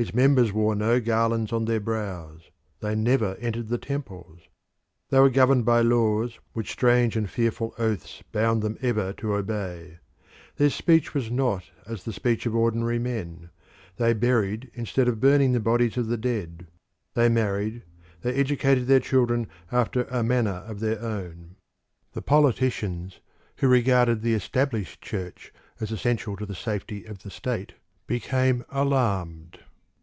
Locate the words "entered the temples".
3.40-4.42